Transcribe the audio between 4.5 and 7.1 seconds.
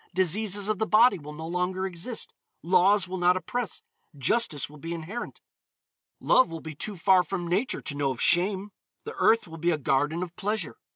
will be inherent. Love will be too